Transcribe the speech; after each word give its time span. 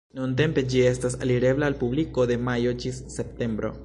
Nuntempe 0.17 0.61
ĝi 0.73 0.79
estas 0.91 1.17
alirebla 1.25 1.69
al 1.71 1.77
publiko 1.83 2.25
de 2.31 2.39
majo 2.47 2.73
ĝis 2.85 3.03
septembro. 3.17 3.73